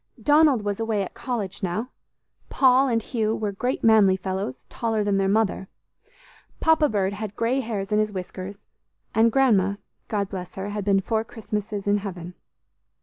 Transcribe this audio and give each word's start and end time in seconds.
Donald 0.19 0.63
was 0.63 0.79
away 0.79 1.03
at 1.03 1.13
college 1.13 1.61
now. 1.61 1.91
Paul 2.49 2.87
and 2.87 3.03
Hugh 3.03 3.35
were 3.35 3.51
great 3.51 3.83
manly 3.83 4.17
fellows, 4.17 4.65
taller 4.67 5.03
than 5.03 5.17
their 5.17 5.27
mother. 5.29 5.67
Papa 6.59 6.89
Bird 6.89 7.13
had 7.13 7.35
grey 7.35 7.59
hairs 7.59 7.91
in 7.91 7.99
his 7.99 8.11
whiskers; 8.11 8.61
and 9.13 9.31
Grandma, 9.31 9.75
God 10.07 10.27
bless 10.27 10.55
her, 10.55 10.69
had 10.69 10.83
been 10.85 11.01
four 11.01 11.23
Christmases 11.23 11.85
in 11.85 11.97
heaven. 11.99 12.33